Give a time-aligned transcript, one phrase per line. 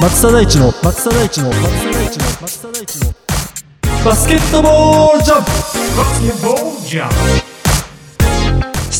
[0.00, 3.12] 松田大地の松田大地の松田大地の松田大地の
[4.04, 5.50] バスケットボールジャンプ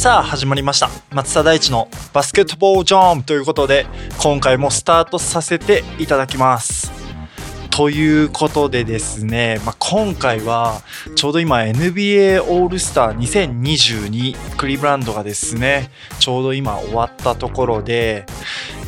[0.09, 0.89] さあ始まりました。
[1.13, 3.25] 松田大地のバスケットボールジャン。
[3.25, 3.85] ということで
[4.23, 6.91] 今回もスタートさせていただきます。
[7.69, 10.81] ということでですね、まあ、今回は
[11.15, 18.25] ちょうど今 NBA オールスター2022クリーブランドがですねちょうど今終わったところで、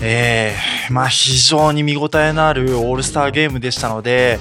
[0.01, 4.41] えーまあ、非常に見応えのあるオールスターゲームでしたので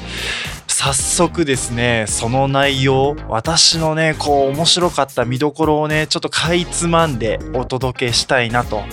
[0.81, 8.83] 早速ですねその内容私のねこう面白かった見どころをねちょっとかいつまんでお届けしたいなと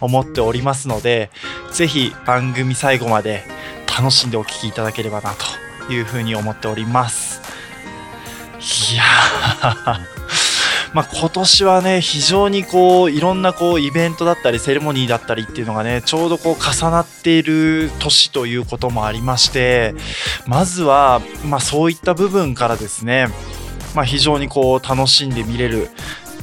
[0.00, 1.30] 思っておりますので
[1.72, 3.42] 是非番組最後まで
[3.88, 5.32] 楽しんでお聴きいただければな
[5.88, 7.42] というふうに思っております。
[8.92, 9.02] いや
[10.94, 19.94] まあ今年はね非常にこういろんなこうイベントだったりセレモニーだったりっていうのがねちょうどこう重なっている年ということもありまして
[20.46, 23.28] まずはまあそういった部分からですね
[23.94, 25.88] まあ非常にこう楽しんで見れる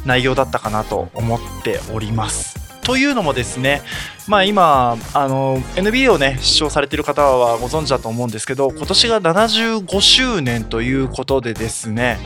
[0.05, 2.59] 内容だったかなと思っております。
[2.89, 3.83] というのもですね、
[4.27, 12.17] まあ、今あの NBA をね視聴されている方はご存知だと思うんですけど今年が75周年ということでですね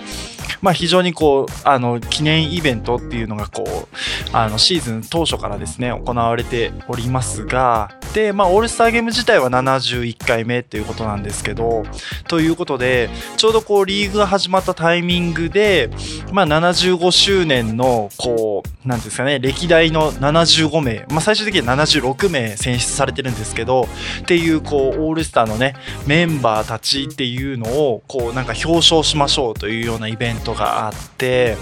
[0.64, 3.88] まあ、非常にこうあの記念イベントっていうのがこう
[4.31, 11.84] あのシーズン当初からですね行われておりますがで、まあ、オールスターゲーム自体は71回目っていうことなんですけど
[12.30, 15.89] ということでちょうどこうリーグが始まったタイミングで、
[16.31, 23.89] まあ、75周年のこうなんですかね歴代の75名、まあ、最終的には76名選出されてるんですけど
[24.22, 25.75] っていうこうオールスターのね
[26.08, 31.57] メンバーたちっていうのをこうなんか表彰しましょうというようなイベントがあって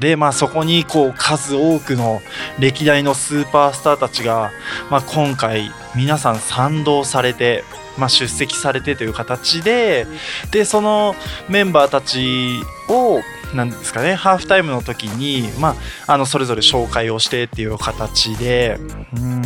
[0.00, 2.20] でまあそこにこう数多くの
[2.58, 4.50] 歴代のスーパースターたちが、
[4.90, 7.62] まあ、今回皆さん賛同されて、
[7.98, 10.06] まあ、出席されてという形で
[10.50, 11.14] でその
[11.48, 13.20] メンバーたちを
[13.54, 15.76] なんですかねハーフタイムの時に、ま
[16.06, 18.78] あ、あのそれぞれ紹介をしてっていう形で
[19.14, 19.42] うん。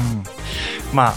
[0.93, 1.15] まあ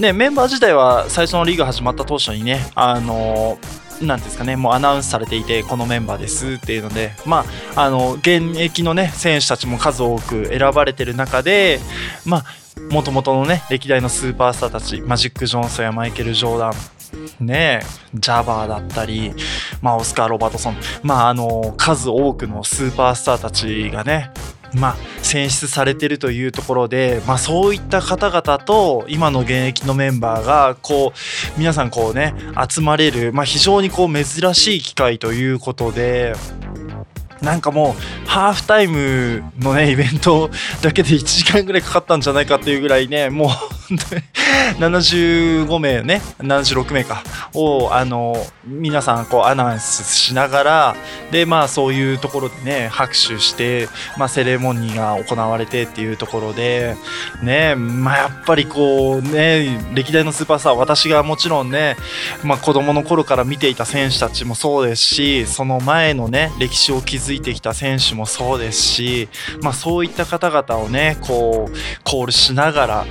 [0.00, 3.58] ねメンバー自体は最初のリーグ始まった当初にねあの
[4.02, 11.80] なんですかね、もうアナウンスされていて、このメンバーですっていうので、まあ、あの現役の、ね、選手たちも数多く選ばれてる中で、
[12.24, 12.44] まあ、
[12.92, 17.80] もともとのね、歴代のスーパースターたち、マジック・ジョンソンやマイケル・ジョーダン、ね
[18.14, 19.32] ジャバーだったり、
[19.80, 24.30] まあ、オスカー・ロバートソン、まあ、あの数多くのスーパースターたちがね、
[24.76, 32.34] まあ、選出されてるというところで、まあ、そういった方々と今の現役のメンバーがこう皆さんこうね
[32.68, 36.34] 集まれる、まあ、非常にこう珍しい機会ということで。
[37.42, 37.94] なんかも
[38.24, 40.48] うハーフタイムのねイベント
[40.82, 43.50] だけで1時間ぐらいかかったんじゃないかっていうぐらいねも
[43.85, 43.85] う
[44.78, 47.22] 75名ね76名か。
[47.54, 50.96] をあの皆さんこうアナウンスしながら
[51.30, 56.96] でまあそういうところでね拍手して、まあ、セレモニーが行われてっていうところで
[57.42, 61.96] ねまあやっぱりこうね歴代のスーパースター私がもちろんね、
[62.42, 69.28] まあ、子供の頃から見ていた選手たちもそうですしその前のね歴史を築いてきた選手もそうですし、
[69.62, 71.72] まあ、そういった方々をねこう
[72.04, 73.06] コールしながら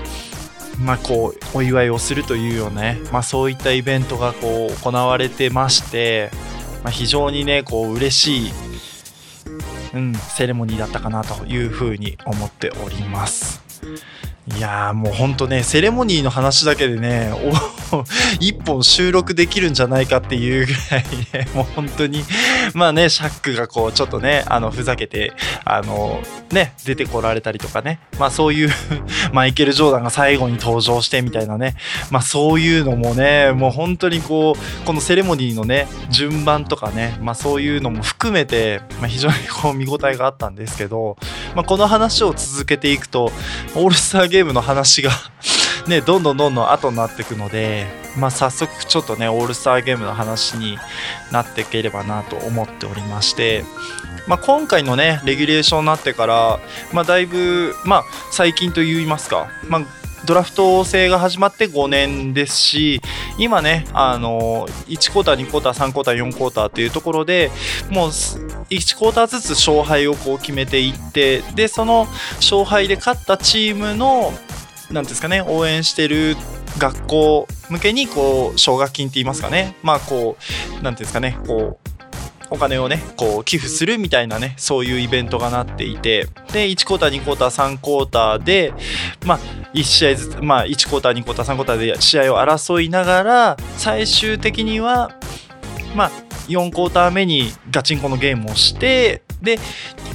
[0.80, 6.32] まあ、こうお祝いをするというようなね、まあ、そういったイベントがこう行われてまして、
[6.84, 8.52] まあ、非常にねこう嬉しい、
[9.94, 13.64] うん、セレモニーだったかなというふうに思っております。
[14.58, 17.32] いやーもうほんとねセレモニーの話だけでね
[18.40, 21.04] 一本収録できるんじゃないかっていうぐらい
[21.34, 22.24] ね もう本当に。
[22.74, 28.00] まあねシャックがこうちょっとねあのふざけてあのね出てこられたりとかね。
[28.20, 28.70] まあそういう
[29.32, 31.76] マイケル・ジョーダンが最後に登場してみたいなね。
[32.10, 41.18] まあそういうのもねもう本当にこうこのセレモニーのね順番とかねまあそういうのも含めて、まあ、非常にこう見応えがあったんですけど、
[41.56, 43.32] まあ、この話を続けていくと
[43.76, 45.12] オールスターゲームの話が
[45.88, 47.86] ねどんどんどんどん後になっていくので、
[48.18, 50.78] まあ、早速ちょっとねオールスターゲームの話に
[51.32, 53.64] なっていければなと思っておりまして。
[54.28, 56.60] まあ、今回のねレギュレーションになってから、
[56.92, 59.82] まあ、だいぶ、まあ、最近といいますか、まあ、
[60.26, 63.02] ドラフト制が始まって5年ですし
[63.38, 67.52] 今ねあの1クォーター2クォーター3クォーター4クォーターというところで
[67.92, 72.08] もう1クォーターずつ勝敗をこう決めていってでその
[72.38, 74.34] 勝敗で勝ったチームの
[74.96, 76.36] なんですかね応援してる
[76.80, 79.76] 学校向けにこう奨学金って言いますかね。
[79.84, 80.38] まあこ
[80.80, 81.90] うなんていうんですかねこう
[82.52, 86.28] お金をねこう寄付するみたいなねそういうイベントがなっていて。
[86.54, 88.74] で1クォーター2クォーター3クォーターで
[89.26, 89.40] まあ
[89.74, 95.12] 1試合ずつまあ1クォーター2クォーター3クォーターで試合を争いながら最終的には
[95.96, 96.12] まあ
[96.48, 99.60] 4クォーター目にガチンコのゲームをしてで、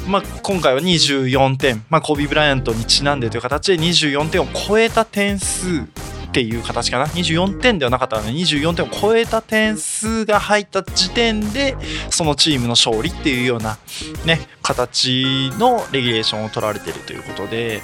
[0.09, 5.82] まあ、今回は24点、まあ、コビー・ブライアントにちなんでという形で24点を超えた点数
[6.31, 11.77] っていう形かな24点ではなかったので24点を超えた点数が入った時点で
[12.11, 13.79] そのチームの勝利っていうような
[14.25, 17.83] ね形のレギュレーションを取られているということで。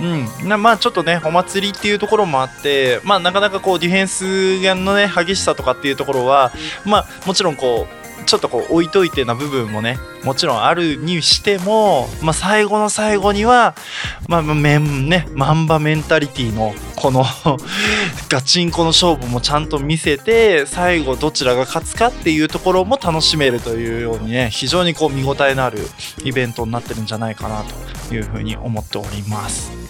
[0.00, 6.52] うん、まあちょっとねお祭りっていうところもあってまあなかなかこうディフェンスのね激しさとかっていうところは
[6.84, 13.74] まあもちろんこうちょっとこう置いといてな部分もねもちろんあるにしても、まあ、最後の最後には、
[14.28, 17.24] まあ、めんねマンバメンタリティのこの
[18.30, 25.86] ガチンコの勝負もちゃんと見せて最後どちらが勝つかっていうところも楽しめるというようにね非常にこう見応えのある
[26.24, 27.64] イベントになってるんじゃないかな
[28.08, 29.81] というふうに思っております。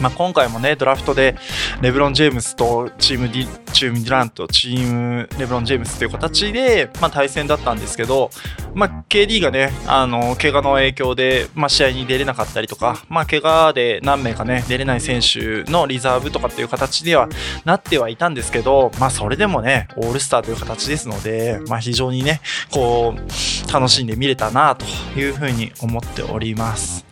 [0.00, 1.36] まあ、今回もねドラフトで
[1.80, 8.30] レブロン・ジェームスとチームディチーム・デュラントチームレブロン・ジェームスという形で、まあ、対戦だったんですけど、
[8.74, 17.28] まあ、KD がねあの怪我の影響で、まあ、試合に出れなかったりとか、まあ、怪我で何名かね出れない選手のリザーブとかっていう形では
[17.64, 24.84] なってはいたんですけど、まあ、それでもねオールスターという形ですので、まあ、非常にねこう楽しんで見れたなと
[25.18, 27.09] いうふうに思っております。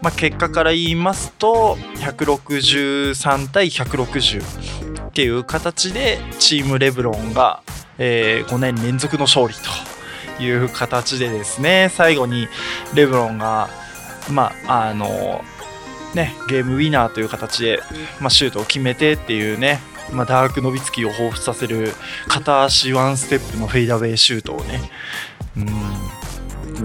[0.00, 7.62] まあ、結果から言いますと163対160っていう形でチームレブロンが、
[7.98, 9.54] え5年連続の勝利
[10.36, 12.46] という形でですね最後に
[12.94, 13.68] レブロンが
[14.30, 15.42] まああの
[16.14, 17.80] ねゲームウィナーという形で、
[18.20, 19.80] まあ、シュートを決めてっていうね
[20.12, 21.92] まあ、ダークノビツキを彷彿させる
[22.28, 24.90] 片足ワンステップのフェイダウェイシュートをね
[25.56, 25.66] うん。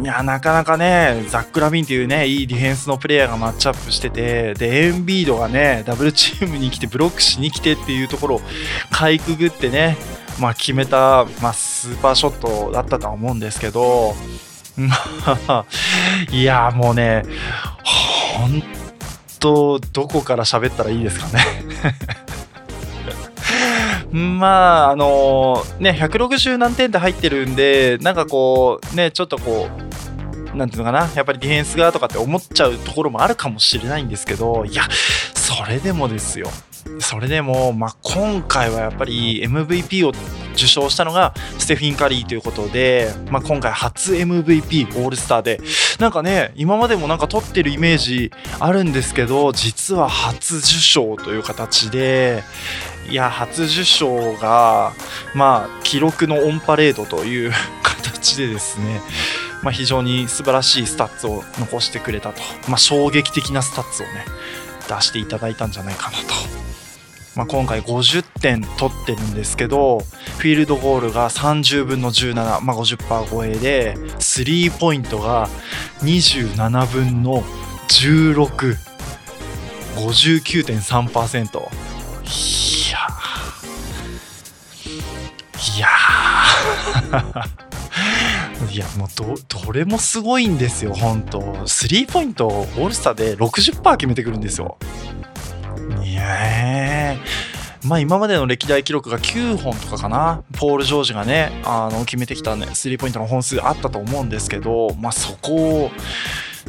[0.02, 8.42] いやなかなかね、ザック・ラビンっていうね、いいディフェンスのプレイヤーがマッチアップしてて、で、エンビードがね、ダブルチームに来て、ブロックしに来てっていうところを
[8.90, 9.98] かいくぐってね、
[10.40, 14.16] まあ、決めた、まあ、スーパーショットだったとは思うんですけど、
[16.32, 17.24] いや、もうね、
[18.36, 18.64] 本
[19.40, 21.44] 当、どこから喋ったらいいですかね。
[24.14, 29.68] まあ、あのね、160何点で入ってるんで、なんかこう、ね、ちょっとこ
[30.54, 34.84] う、なんていうのかな、やっぱりディフェンスがとかって思っちゃうところもあるかもしれないんですけど、いや、
[35.34, 36.48] それでもですよ。
[37.00, 40.14] それでも、まあ、今回はやっぱり MVP を
[40.54, 45.60] 受賞したのがステフィン・カリーということで、まあ、今回初 MVP オールスターで
[46.00, 52.44] なんかね今までもなんか取ってるイメージあるんですけど実は初受賞という形で
[53.10, 54.94] いや、初受賞が、
[55.36, 57.52] まあ、記録のオンパレードという
[57.84, 59.02] 形でですね、
[59.62, 64.26] まあ、非常に素晴らしいスタッツを残してくれたと、まあ、衝撃的なスタッツをね、
[64.88, 66.24] 出していただいたんじゃないかなと。
[67.36, 70.00] まあ、今回50点取ってるんですけど、
[70.38, 75.50] フィールドゴールが30分の17、まあ、50%超えで、スリーポイントが
[76.04, 77.44] 27分の
[77.88, 78.78] 16、
[79.96, 81.93] 59.3%。
[85.76, 85.88] いや
[88.72, 91.68] いやもうどどれもすごいんですよ本当。
[91.68, 94.78] スリーポイントオールスターで60%決めてくるんですよ。
[96.04, 97.16] いや
[97.84, 100.42] まあ今までの歴代記録が9本とかかな。
[100.54, 105.92] ポール・ジョージがねあの決めてきたねスリーポイントの本数あったと思うんですけどまあそこを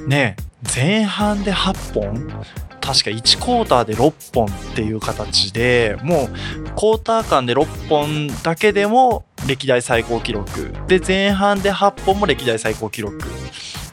[0.06, 0.36] ね
[0.74, 2.44] 前半で8本
[2.84, 10.74] 確か1クォーターで6本っていう形でもうクォーター間で6本だけでも歴代最高記録。
[10.86, 13.18] で前半で8本も歴代最高記録。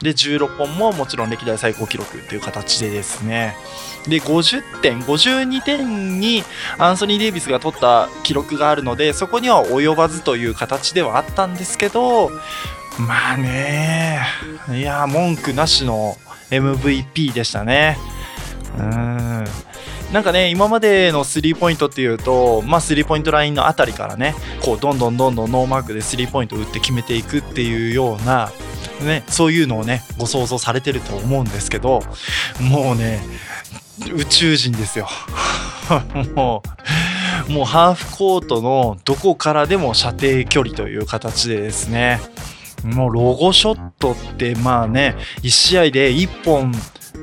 [0.02, 3.56] で16本ももちろん歴代最高記録っていう形でですね。
[4.08, 6.44] で50点52点に
[6.76, 12.28] アンソニー・デイビスが取った記録があるのでそこには及ばずという形ではあったんですけど
[12.98, 14.20] まあね。
[14.70, 16.18] いや文句なしの
[16.50, 17.96] MVP でしたね。
[18.78, 19.44] うん。
[20.12, 28.52] なんかね今までのスリーポイントっていうと、まあ、スリーポイントラインのあたりからねこうどんどんどんどんノーマークでスリーポイント打って決めていくっていうような、
[29.02, 32.02] ね、そういうのをねご想像されてると思うんですけど
[32.60, 33.22] もうね
[34.14, 35.08] 宇宙人ですよ。
[36.34, 36.62] も
[37.48, 42.20] うもうハーフコートのどこからでも射程距離という形でですね。
[42.84, 46.72] もうロゴショットってまあね1試合で1本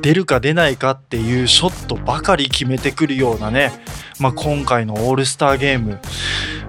[0.02, 3.72] 出るか出ないかっていうショットばかり決めてくるようなね、
[4.20, 6.00] まあ、今回のオールスターゲーム、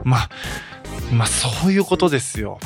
[0.05, 0.31] まあ、
[1.13, 2.59] まあそういうことですよ。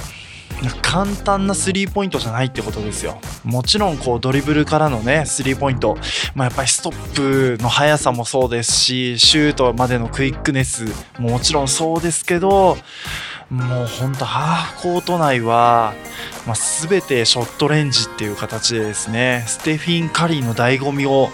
[0.83, 3.19] 簡単なスリーポイントじゃないってことですよ。
[3.43, 5.99] もちろんこうドリブルからのねスリーポイント、
[6.35, 10.87] まあ、やっぱりストップの速さもそうですしシュートまでのクイックネス
[11.19, 12.79] ももちろんそうですけど
[13.51, 15.95] もうほんとハーフコート内は、
[16.47, 16.57] まあ、
[16.89, 21.29] 全てショットレンジっていう形でですねステフィン・カリーの醍醐味を、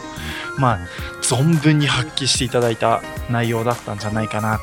[0.58, 0.78] まあ、
[1.22, 4.58] 存分に発揮していただいた内容だったんじゃないかな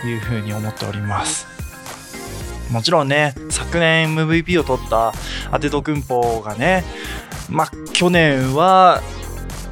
[0.00, 1.46] というふうに思っております。
[2.70, 5.14] もちろんね昨年 MVP を取った
[5.50, 6.84] アテトクンポがね
[7.48, 9.00] まあ去年は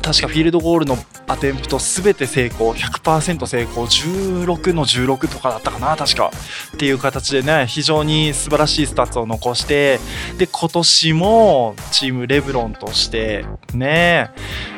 [0.01, 0.97] 確かフィールドゴールの
[1.29, 6.31] アテンプト全て成功100%成功16の16とかだったかな確か。
[6.75, 9.99] っていう形でね非常に素晴らしいスタッツを残して
[10.39, 14.31] で今年もチームレブロンとしてね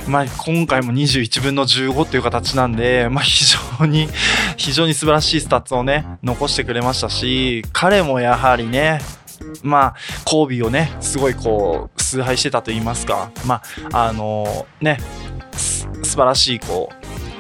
[0.06, 3.44] まあ今回も21分の15っていう形なんでまあ非
[3.78, 4.08] 常に
[4.56, 9.00] 非常に素晴らしいスタッツをね残してくれましたし彼もやはりね
[9.62, 13.62] まあ、コービーをね、すごいこう、崇拝してたと言いますか、ま
[13.92, 14.98] あ、あの、ね、
[16.18, 16.90] 素晴らしいこ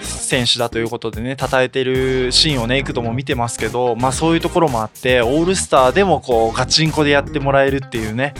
[0.00, 8.34] う選手だということでね称えてるシーンをね幾度も見てますけど、まあ、そういうところもあってオールスターでもこうガチンコでやってもらえるっていうね、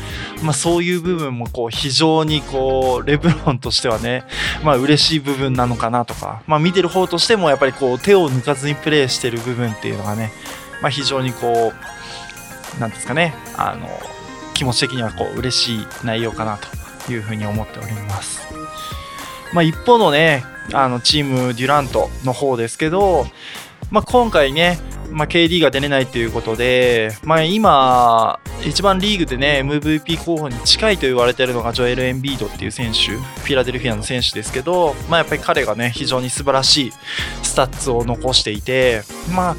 [0.44, 4.22] まあ、そういう部分もこう非常にこうレブロンとしてはね、
[4.62, 10.30] まあ嬉しい部分なのかなとか、まあ、見てる方としてもやっぱりこう手を抜かずにプレーしてる部分っていうのがね、
[10.80, 11.72] まあ、非常にこ
[12.76, 13.88] うなんですかねあの
[14.54, 16.60] 気持ち的にはこう嬉しい内容かな
[17.06, 18.46] というふうに思っております。
[19.52, 23.26] まあ、一方のね、あのチームデュラントの方ですけど、
[23.90, 24.78] まあ、今回ね、
[25.10, 36.92] まあ、KD が出れないということで、まあ、今、一番リーグでね、MVP 候補に近いと言われているのがジョエル・エンビードっていう選手、フィラデルフィアの選手ですけど、まあ、やっぱり彼がね、非常に素晴らしい
[37.42, 39.02] スタッツを残していて、
[39.34, 39.56] まあ、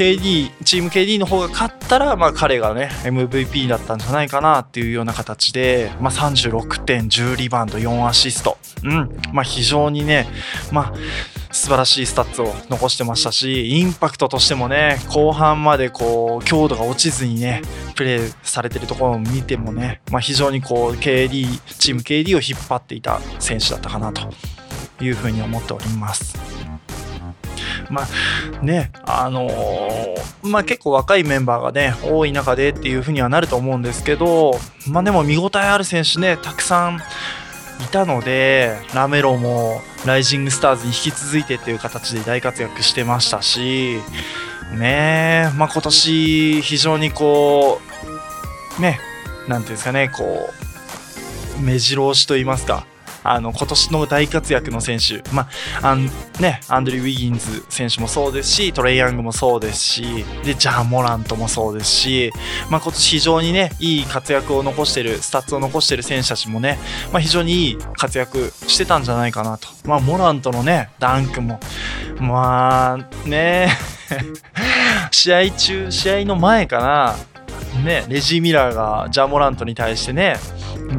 [0.00, 8.56] KD、チーム KD の方が勝ったら、まあ、彼がね、MVP だったんじゃないかなっていうような形で、まあ、36点、10リバウンド、4アシスト。
[8.82, 9.14] うん。
[9.34, 10.26] まあ、非常にね、
[10.72, 17.60] まあ、素晴らしいスタッツを残してましたし、インパクトとしてもね、後半までこう、強度が落ちずにね、
[17.94, 21.46] プレーされてるところを見てもね、まあ、非常にこう、KD、
[21.78, 24.32] チーム KD を引っ張っていた選手だったかなと
[25.02, 26.59] いうふうに思っております。
[27.90, 34.52] まあね、あのー、まあ結構若いメンバーがね、多い中でっていうふうにはなると思うんですけど、
[34.88, 37.00] まあでも見応えある選手ね、たくさん
[37.82, 43.98] いたので、ラメロもライジングスターズに引き続いてっていう形で大活躍してましたし、
[44.78, 47.80] ねまあ今年非常にこ
[48.78, 49.00] う、ね、
[49.48, 50.50] なんていうんですかね、こ
[51.58, 52.86] う、目白押しと言いますか、
[53.22, 55.48] あの今年の大活躍の選手、ま
[55.82, 55.96] あ
[56.40, 62.32] ね、アンドリュー・ウィギンズ選手もそうですしトレイ・ヤングもそうですしでジャー・モラントもそうですし、
[62.70, 66.78] まあ、今年非常にねいい活躍を残しているスタッツを残している選手たちもね、
[67.12, 71.60] まあ、非常にいい活躍してたんじゃないかなと、まあ、モラントのねダンクも
[72.18, 73.70] まあね
[75.10, 77.16] 試合中試合の前かな
[77.84, 80.36] ね、レジー・ミラーがジャーモラントに対してね、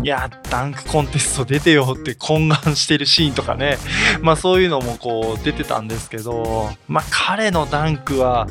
[0.03, 3.77] いや、ダンクコンテスト出てよって懇願してるシーンとかね、
[4.21, 8.47] まあそういうのもこう出てたんですけど、まあ彼のダンクは、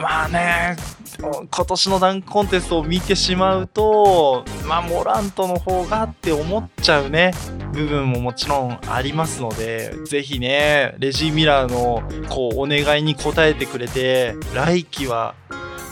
[0.00, 0.76] まあね、
[1.18, 7.32] 今年のダンクコンテストを見てしまうと、まあモラントの方がって思っちゃうね、
[7.72, 15.34] 部分ももちろんありますので、ぜひね、レジー・ミラーのこうお願いに応えてくれて、来季は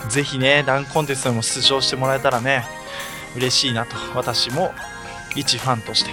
[0.09, 2.65] ぜひね、ダンクコンテストにも出場してもらえたらね、
[3.37, 4.73] 嬉しいなと、私も
[5.37, 6.11] 一ファンとして、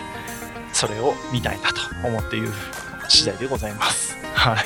[0.74, 2.50] それを見たいなと思っている
[3.10, 4.16] 次第でございます。
[4.34, 4.66] はい。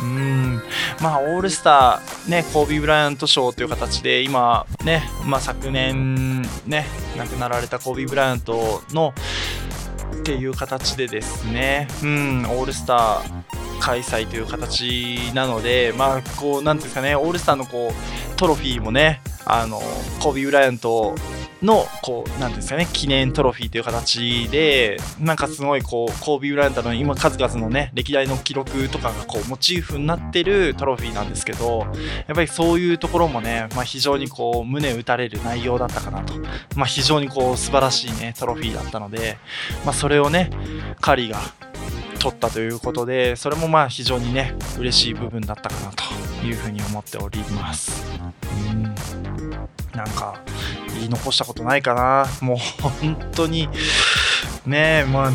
[0.00, 0.62] うん、
[1.00, 6.86] まあ、オールスター、ね、コービー・ブライアント賞という形で、今、ね、まあ、昨年、ね、
[7.16, 9.12] 亡くなられたコービー・ブライアントの、
[10.14, 19.80] っていう形でですね、うん、オールスター開催という形なので、まあ、こう、なんていうんですかね、オールスターのこう、トロフィーもね、あの、
[20.20, 21.14] コービー・ブライアント
[21.62, 31.86] の、こう、なんですかね、記念トロフィーという形で、なんかすごい、こう、コービー・ブライアントの今、数々のね、歴代の記録とかが、こう、モチーフになってるトロフィーなんですけど、
[32.26, 36.34] やっぱりそういうところもね、まあ、非常にこう、胸打たれる内容だったかなと。
[36.76, 39.38] まあ、非常にこう、素晴らしいね、トロフィーだったので、
[39.84, 40.50] まあ、それをね、
[41.00, 41.38] カリーが、
[42.18, 48.04] 取ったということでそれもまあ非常にね嬉しい部分だったかなというふうに思っております。
[48.70, 48.82] うん。
[49.94, 50.40] なんか
[50.94, 52.26] 言い残したことないかな。
[52.40, 53.68] もう本当に
[54.66, 55.30] ねえまあ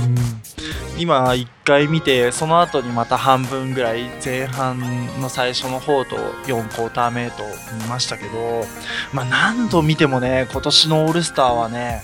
[0.97, 4.79] 今1回見てその後にまた半分ぐらい前半
[5.19, 7.43] の最初の方と4クォーター目と
[7.81, 8.63] 見ましたけど、
[9.11, 12.03] まあ、何度見てもね今年のオールスターはね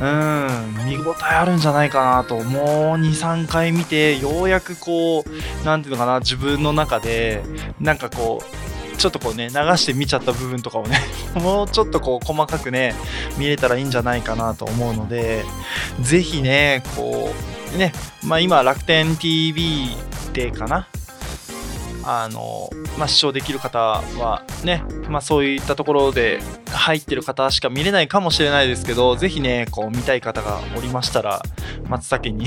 [0.00, 2.64] うん見応えあるんじゃないかなともう
[2.98, 7.42] 23回見てようやくこうなんていうのかな自分の中で
[7.80, 11.00] なんかこうちょっとこうね流して見ちゃった部分とかをね
[11.36, 12.94] もうちょっとこう細かくね
[13.38, 15.44] 見れたらいいんじゃないかなと思うので
[16.00, 17.34] ぜひねこ
[17.74, 19.96] うねまあ今楽天 TV
[20.32, 20.88] でかな
[22.06, 31.42] あの、まあ、視聴できる方はね、まあ、そういったところで入ってる方しか見れないかもしれないですけど、ぜひね、こう見たい方がおりましたら、
[31.88, 32.46] 松茸に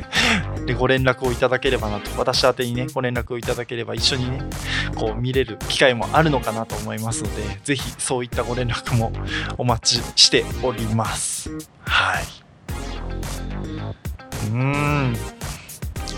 [0.66, 4.42] でご連絡をいただければなと、私宛にね、ご連絡をいただければ一緒にね、
[4.94, 9.12] こう見れる機会もあるのかなと思いますので、ぜひそういったご連絡も
[9.56, 11.50] お待ちしております。
[11.86, 12.24] はい。
[14.52, 15.16] うん。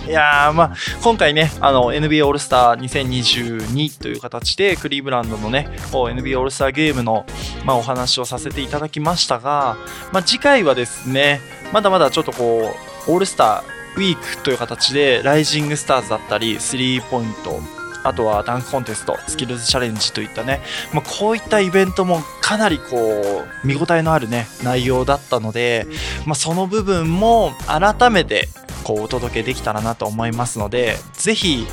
[0.07, 7.25] いやーまあ今回ねあの NBA オールスター2022という形でクリーブランドのね NBA オールスターゲームの、
[7.65, 9.77] まあ、お話をさせていただきましたが、
[10.13, 11.41] まあ、次回はですね
[11.73, 12.75] まだまだちょっとこ
[13.07, 17.61] うオールスターウィークという形でライジングスターズだったりスリーポイント
[18.05, 20.61] あとはダンクコンテスト、スキルズチャレンジといったね、
[20.93, 25.87] まあ、こういったイベントもかなりこう見応えのあるね内容だったので、
[26.27, 28.49] まあ、その部分も改めて
[28.83, 31.67] こうお届けできたらなと思いますのでぜひ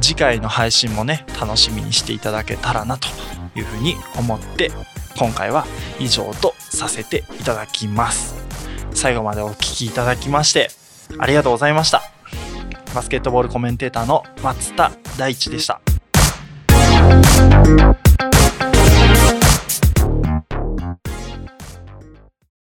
[0.00, 3.08] 次回の配信もね楽しみにしていただけたらなと
[3.54, 4.70] いうふうに思って
[5.16, 5.66] 今回は
[6.00, 8.34] 以上とさせていただきます。
[8.92, 10.70] 最後までお聴きいただきまして
[11.18, 12.02] ありがとうございました。
[12.94, 15.80] バスケットボールコメンテーターの松田大地でした。